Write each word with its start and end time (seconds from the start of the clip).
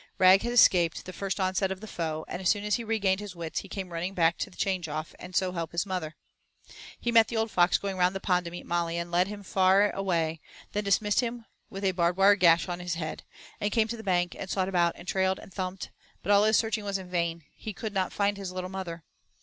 Rag 0.17 0.41
had 0.41 0.51
escaped 0.51 1.05
the 1.05 1.13
first 1.13 1.39
onset 1.39 1.71
of 1.71 1.79
the 1.79 1.85
foe, 1.85 2.25
and 2.27 2.41
as 2.41 2.49
soon 2.49 2.63
as 2.63 2.73
he 2.73 2.83
regained 2.83 3.19
his 3.19 3.35
wits 3.35 3.59
he 3.59 3.69
came 3.69 3.93
running 3.93 4.15
back 4.15 4.39
to 4.39 4.49
change 4.49 4.87
off 4.89 5.13
and 5.19 5.35
so 5.35 5.51
help 5.51 5.73
his 5.73 5.85
mother. 5.85 6.15
He 6.99 7.11
met 7.11 7.27
the 7.27 7.37
old 7.37 7.51
fox 7.51 7.77
going 7.77 7.97
round 7.97 8.15
the 8.15 8.19
pond 8.19 8.45
to 8.45 8.49
meet 8.51 8.65
Molly 8.65 8.97
and 8.97 9.11
led 9.11 9.27
him 9.27 9.43
far 9.43 9.83
and 9.89 9.95
away, 9.95 10.41
then 10.71 10.85
dismissed 10.85 11.19
him 11.19 11.45
with 11.69 11.83
a 11.83 11.91
barbed 11.91 12.17
wire 12.17 12.35
gash 12.35 12.67
on 12.67 12.79
his 12.79 12.95
head, 12.95 13.21
and 13.59 13.71
came 13.71 13.87
to 13.89 13.95
the 13.97 14.01
bank 14.01 14.35
and 14.39 14.49
sought 14.49 14.67
about 14.67 14.95
and 14.95 15.07
trailed 15.07 15.37
and 15.37 15.53
thumped, 15.53 15.91
but 16.23 16.31
all 16.31 16.45
his 16.45 16.57
searching 16.57 16.83
was 16.83 16.97
in 16.97 17.07
vain; 17.11 17.43
he 17.53 17.71
could 17.71 17.93
not 17.93 18.11
find 18.11 18.37
his 18.37 18.51
little 18.51 18.71
mother. 18.71 19.03